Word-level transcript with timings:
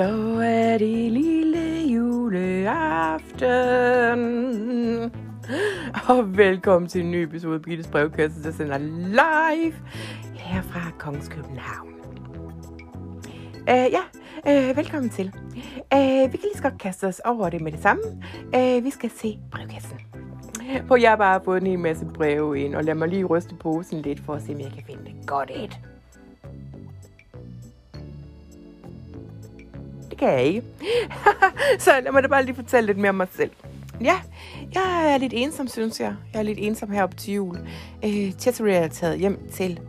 Så 0.00 0.40
er 0.44 0.78
det 0.78 1.12
lille 1.12 1.92
juleaften. 1.94 3.50
Og 6.08 6.36
velkommen 6.36 6.88
til 6.88 7.00
en 7.00 7.10
ny 7.10 7.16
episode 7.16 7.54
af 7.54 7.62
Birgittes 7.62 7.88
brevkasse, 7.88 8.42
der 8.42 8.50
sender 8.50 8.78
live 8.78 9.74
her 10.34 10.62
fra 10.62 10.80
Kongens 10.98 11.28
København. 11.28 11.94
Uh, 13.60 13.66
ja, 13.68 14.00
uh, 14.46 14.76
velkommen 14.76 15.10
til. 15.10 15.32
Uh, 15.94 16.32
vi 16.32 16.36
kan 16.36 16.40
lige 16.42 16.56
så 16.56 16.62
godt 16.62 16.78
kaste 16.78 17.06
os 17.06 17.20
over 17.24 17.50
det 17.50 17.60
med 17.60 17.72
det 17.72 17.82
samme. 17.82 18.02
Uh, 18.56 18.84
vi 18.84 18.90
skal 18.90 19.10
se 19.10 19.38
brevkassen. 19.50 19.98
For 20.86 20.96
jeg 20.96 21.10
har 21.10 21.16
bare 21.16 21.40
fået 21.44 21.60
en 21.60 21.66
hel 21.66 21.78
masse 21.78 22.06
breve 22.14 22.60
ind, 22.60 22.74
og 22.74 22.84
lad 22.84 22.94
mig 22.94 23.08
lige 23.08 23.24
ryste 23.24 23.54
posen 23.54 24.02
lidt 24.02 24.20
for 24.20 24.34
at 24.34 24.42
se, 24.42 24.52
om 24.52 24.60
jeg 24.60 24.72
kan 24.72 24.82
finde 24.86 25.04
det 25.04 25.14
godt 25.26 25.50
et. 25.54 25.80
Det 30.20 30.28
kan 30.28 30.38
jeg 30.38 30.44
ikke. 30.44 30.62
så 31.78 31.90
lad 32.04 32.12
mig 32.12 32.22
da 32.22 32.28
bare 32.28 32.44
lige 32.44 32.54
fortælle 32.54 32.86
lidt 32.86 32.98
mere 32.98 33.08
om 33.08 33.14
mig 33.14 33.26
selv. 33.32 33.50
Ja, 34.00 34.14
jeg 34.74 35.12
er 35.14 35.18
lidt 35.18 35.32
ensom, 35.36 35.68
synes 35.68 36.00
jeg. 36.00 36.14
Jeg 36.32 36.38
er 36.38 36.42
lidt 36.42 36.58
ensom 36.62 36.90
heroppe 36.90 37.16
til 37.16 37.34
jul. 37.34 37.58
Øh, 38.04 38.32
Cesare 38.38 38.70
er 38.70 38.88
taget 38.88 39.18
hjem 39.18 39.38
til 39.52 39.80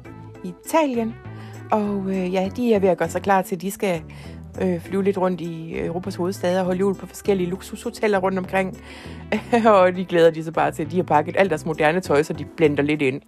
Italien, 0.43 1.15
og 1.71 2.03
øh, 2.07 2.33
ja, 2.33 2.49
de 2.55 2.73
er 2.73 2.79
ved 2.79 2.89
at 2.89 2.97
gøre 2.97 3.09
sig 3.09 3.21
klar 3.21 3.41
til, 3.41 3.55
at 3.55 3.61
de 3.61 3.71
skal 3.71 4.03
øh, 4.61 4.81
flyve 4.81 5.03
lidt 5.03 5.17
rundt 5.17 5.41
i 5.41 5.79
Europas 5.79 6.15
hovedstad 6.15 6.59
og 6.59 6.65
holde 6.65 6.79
jul 6.79 6.95
på 6.95 7.05
forskellige 7.05 7.49
luksushoteller 7.49 8.19
rundt 8.19 8.39
omkring. 8.39 8.77
og 9.65 9.95
de 9.95 10.05
glæder 10.05 10.31
de 10.31 10.43
sig 10.43 10.53
bare 10.53 10.71
til, 10.71 10.83
at 10.83 10.91
de 10.91 10.95
har 10.95 11.03
pakket 11.03 11.35
alt 11.37 11.49
deres 11.49 11.65
moderne 11.65 11.99
tøj, 11.99 12.23
så 12.23 12.33
de 12.33 12.45
blænder 12.45 12.83
lidt 12.83 13.01
ind. 13.01 13.21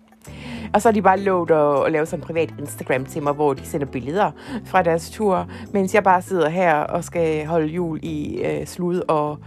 Og 0.74 0.82
så 0.82 0.88
har 0.88 0.94
de 0.94 1.02
bare 1.02 1.20
lovet 1.20 1.52
at, 1.52 1.86
at 1.86 1.92
lave 1.92 2.06
sådan 2.06 2.20
en 2.20 2.26
privat 2.26 2.54
Instagram 2.60 3.06
til 3.06 3.24
mig, 3.24 3.34
hvor 3.34 3.54
de 3.54 3.66
sender 3.66 3.88
billeder 3.88 4.32
fra 4.66 4.84
deres 4.84 5.10
tur, 5.10 5.48
mens 5.74 5.94
jeg 5.94 6.04
bare 6.04 6.22
sidder 6.22 6.50
her 6.50 6.76
og 6.76 7.04
skal 7.04 7.46
holde 7.46 7.68
jul 7.68 8.00
i 8.04 8.42
øh, 8.42 8.68
slud 8.68 9.02
og, 9.08 9.38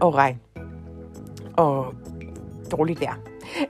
og 0.00 0.14
regn. 0.14 0.40
Og 1.56 1.94
dårligt 2.70 3.00
vejr. 3.00 3.14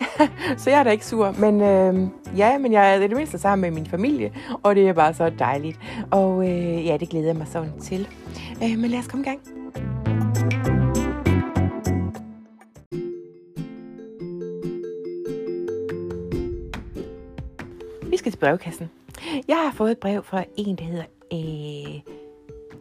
så 0.58 0.70
jeg 0.70 0.78
er 0.78 0.82
da 0.82 0.90
ikke 0.90 1.06
sur, 1.06 1.34
men 1.38 1.60
øh, 1.60 2.08
ja, 2.38 2.58
men 2.58 2.72
jeg 2.72 2.94
er 2.94 2.98
det 2.98 3.16
mindste 3.16 3.38
sammen 3.38 3.60
med 3.60 3.80
min 3.80 3.90
familie, 3.90 4.32
og 4.62 4.74
det 4.74 4.88
er 4.88 4.92
bare 4.92 5.14
så 5.14 5.30
dejligt. 5.38 5.78
Og 6.10 6.48
øh, 6.48 6.86
ja, 6.86 6.96
det 6.96 7.08
glæder 7.08 7.26
jeg 7.26 7.36
mig 7.36 7.46
sådan 7.48 7.80
til. 7.80 8.08
Øh, 8.62 8.78
men 8.78 8.90
lad 8.90 8.98
os 8.98 9.06
komme 9.06 9.24
i 9.24 9.28
gang. 9.28 9.40
Skal 18.22 18.32
til 18.32 18.38
brevkassen. 18.38 18.90
Jeg 19.48 19.56
har 19.56 19.72
fået 19.72 19.90
et 19.90 19.98
brev 19.98 20.24
fra 20.24 20.44
en, 20.56 20.76
der 20.76 20.84
hedder 20.84 21.04
øh, 21.32 22.00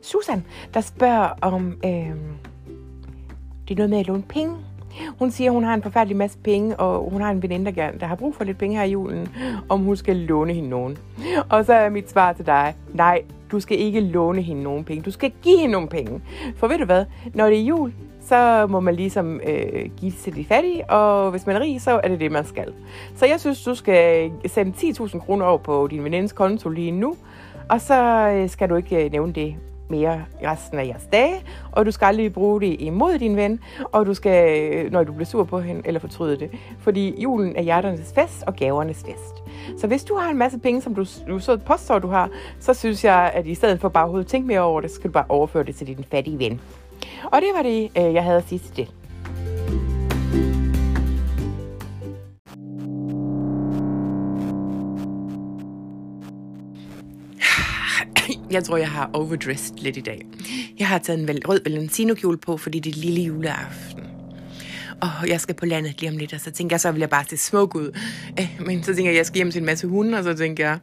Susan, 0.02 0.45
der 0.73 0.81
spørger 0.81 1.30
om, 1.42 1.80
øh, 1.86 2.16
det 3.67 3.72
er 3.72 3.75
noget 3.75 3.89
med 3.89 3.97
at 3.97 4.08
låne 4.08 4.23
penge. 4.23 4.56
Hun 5.19 5.31
siger, 5.31 5.50
at 5.50 5.53
hun 5.53 5.64
har 5.64 5.73
en 5.73 5.84
forfærdelig 5.84 6.17
masse 6.17 6.38
penge, 6.38 6.80
og 6.80 7.09
hun 7.12 7.22
har 7.22 7.31
en 7.31 7.44
veninde, 7.44 7.66
der, 7.66 7.72
gerne, 7.72 8.00
der 8.00 8.06
har 8.06 8.16
brug 8.16 8.36
for 8.36 8.44
lidt 8.44 8.58
penge 8.58 8.78
her 8.78 8.84
i 8.84 8.92
julen, 8.92 9.28
om 9.69 9.80
hun 9.80 9.97
skal 9.97 10.16
låne 10.16 10.53
hende 10.53 10.69
nogen. 10.69 10.97
Og 11.50 11.66
så 11.66 11.73
er 11.73 11.89
mit 11.89 12.09
svar 12.09 12.34
til 12.34 12.45
dig, 12.45 12.75
nej, 12.94 13.23
du 13.52 13.59
skal 13.59 13.80
ikke 13.80 14.00
låne 14.00 14.42
hende 14.42 14.64
nogen 14.64 14.84
penge. 14.84 15.03
Du 15.03 15.12
skal 15.12 15.31
give 15.42 15.59
hende 15.59 15.72
nogle 15.72 15.88
penge. 15.88 16.22
For 16.56 16.67
ved 16.67 16.78
du 16.78 16.86
hvad, 16.86 17.06
når 17.34 17.45
det 17.45 17.59
er 17.59 17.64
jul, 17.64 17.94
så 18.22 18.67
må 18.69 18.80
man 18.80 18.95
ligesom 18.95 19.41
øh, 19.47 19.89
give 19.97 20.11
til 20.11 20.36
de 20.36 20.45
fattige, 20.45 20.89
og 20.89 21.31
hvis 21.31 21.45
man 21.45 21.55
er 21.55 21.59
rig, 21.59 21.81
så 21.81 22.00
er 22.03 22.08
det 22.08 22.19
det, 22.19 22.31
man 22.31 22.45
skal. 22.45 22.73
Så 23.16 23.25
jeg 23.25 23.39
synes, 23.39 23.63
du 23.63 23.75
skal 23.75 24.31
sende 24.45 24.72
10.000 24.78 25.19
kroner 25.19 25.45
over 25.45 25.58
på 25.58 25.88
din 25.91 26.03
venindes 26.03 26.31
konto 26.31 26.69
lige 26.69 26.91
nu, 26.91 27.16
og 27.69 27.81
så 27.81 28.30
øh, 28.36 28.50
skal 28.50 28.69
du 28.69 28.75
ikke 28.75 29.05
øh, 29.05 29.11
nævne 29.11 29.33
det 29.33 29.55
mere 29.89 30.25
resten 30.44 30.80
af 30.80 30.86
jeres 30.86 31.08
dage, 31.13 31.36
og 31.72 31.86
du 31.86 31.91
skal 31.91 32.05
aldrig 32.05 32.33
bruge 32.33 32.62
det 32.62 32.75
imod 32.81 33.19
din 33.19 33.35
ven, 33.35 33.59
og 33.84 34.06
du 34.06 34.13
skal, 34.13 34.62
øh, 34.73 34.91
når 34.91 35.03
du 35.03 35.13
bliver 35.13 35.25
sur 35.25 35.44
på 35.44 35.59
hende, 35.59 35.81
eller 35.85 36.00
fortryde 36.00 36.40
det. 36.40 36.51
Fordi 36.79 37.22
julen 37.22 37.56
er 37.56 37.62
hjerternes 37.62 38.13
fest 38.16 38.44
og 38.47 38.56
gavernes 38.56 39.03
fest. 39.03 39.44
Så 39.81 39.88
hvis 39.88 40.03
du 40.03 40.16
har 40.16 40.31
en 40.31 40.38
masse 40.38 40.59
penge, 40.59 40.81
som 40.81 40.96
du, 40.96 41.06
du 41.28 41.40
så 41.40 41.57
påstår, 41.57 42.00
du 42.00 42.07
har, 42.07 42.29
så 42.59 42.73
synes 42.73 43.03
jeg, 43.03 43.31
at 43.34 43.47
i 43.47 43.56
stedet 43.56 43.79
for 43.79 43.90
bare 43.90 44.19
at 44.19 44.28
tænke 44.28 44.47
mere 44.47 44.62
over 44.62 44.81
det, 44.81 44.90
så 44.90 44.96
skal 44.96 45.07
du 45.07 45.13
bare 45.13 45.25
overføre 45.29 45.63
det 45.63 45.75
til 45.75 45.88
din 45.88 46.06
fattige 46.12 46.40
ven. 46.40 46.62
Og 47.23 47.41
det 47.41 47.49
var 47.55 47.61
det, 47.61 47.89
øh, 47.97 48.13
jeg 48.13 48.23
havde 48.23 48.38
at 48.38 48.49
sige 48.49 48.59
til 48.59 48.75
det. 48.75 48.88
Jeg 58.51 58.63
tror, 58.63 58.77
jeg 58.77 58.89
har 58.89 59.09
overdressed 59.13 59.77
lidt 59.77 59.97
i 59.97 60.01
dag. 60.01 60.25
Jeg 60.79 60.88
har 60.88 60.97
taget 60.97 61.29
en 61.29 61.47
rød 61.47 61.63
valentino 61.63 62.35
på, 62.41 62.57
fordi 62.57 62.79
det 62.79 62.95
er 62.95 62.99
lille 63.01 63.22
juleaften. 63.22 64.03
Og 65.01 65.28
jeg 65.28 65.41
skal 65.41 65.55
på 65.55 65.66
landet 65.66 66.01
lige 66.01 66.09
om 66.11 66.17
lidt, 66.17 66.33
og 66.33 66.39
så 66.39 66.51
tænker 66.51 66.73
jeg, 66.73 66.81
så 66.81 66.91
vil 66.91 66.99
jeg 66.99 67.09
bare 67.09 67.25
se 67.29 67.38
smuk 67.38 67.75
ud. 67.75 67.97
Øh, 68.39 68.66
men 68.66 68.83
så 68.83 68.95
tænker 68.95 69.11
jeg, 69.11 69.17
jeg 69.17 69.25
skal 69.25 69.35
hjem 69.35 69.51
til 69.51 69.59
en 69.59 69.66
masse 69.66 69.88
hunde, 69.88 70.17
og 70.17 70.23
så 70.23 70.33
tænker 70.33 70.67
jeg, 70.67 70.79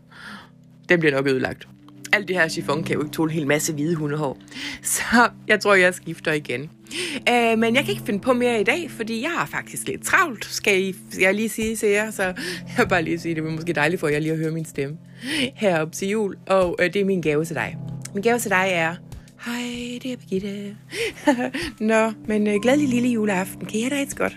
den 0.88 1.00
bliver 1.00 1.16
nok 1.16 1.26
ødelagt 1.26 1.68
alt 2.12 2.28
det 2.28 2.36
her 2.36 2.48
chiffon 2.48 2.84
kan 2.84 2.94
jo 2.94 3.02
ikke 3.02 3.12
tåle 3.12 3.30
en 3.30 3.34
hel 3.34 3.46
masse 3.46 3.72
hvide 3.72 3.94
hundehår. 3.94 4.38
Så 4.82 5.28
jeg 5.48 5.60
tror, 5.60 5.74
jeg 5.74 5.94
skifter 5.94 6.32
igen. 6.32 6.70
Øh, 7.30 7.58
men 7.58 7.74
jeg 7.74 7.84
kan 7.84 7.90
ikke 7.90 8.02
finde 8.06 8.20
på 8.20 8.32
mere 8.32 8.60
i 8.60 8.64
dag, 8.64 8.90
fordi 8.90 9.22
jeg 9.22 9.30
har 9.30 9.46
faktisk 9.46 9.86
lidt 9.86 10.02
travlt, 10.02 10.44
skal, 10.44 10.82
I, 10.82 10.94
skal 11.10 11.22
jeg 11.22 11.34
lige 11.34 11.48
sige 11.48 11.76
til 11.76 11.88
jer. 11.88 12.10
Så 12.10 12.22
jeg 12.68 12.74
vil 12.78 12.88
bare 12.88 13.02
lige 13.02 13.18
sige, 13.18 13.34
det 13.34 13.44
er 13.44 13.50
måske 13.50 13.72
dejligt 13.72 14.00
for 14.00 14.08
jer 14.08 14.18
lige 14.18 14.32
at 14.32 14.38
høre 14.38 14.50
min 14.50 14.64
stemme 14.64 14.96
heroppe 15.54 15.94
til 15.94 16.08
jul. 16.08 16.36
Og 16.46 16.76
øh, 16.80 16.92
det 16.92 17.00
er 17.00 17.04
min 17.04 17.20
gave 17.20 17.44
til 17.44 17.56
dig. 17.56 17.76
Min 18.14 18.22
gave 18.22 18.38
til 18.38 18.50
dig 18.50 18.68
er, 18.72 18.94
hej, 19.44 19.98
det 20.02 20.12
er 20.12 20.16
Birgitte. 20.16 20.76
Nå, 21.92 22.12
men 22.26 22.46
øh, 22.46 22.54
glædelig 22.62 22.88
lille 22.88 23.08
juleaften. 23.08 23.66
Kan 23.66 23.80
I 23.80 23.82
have 23.82 24.04
det 24.04 24.16
godt? 24.16 24.36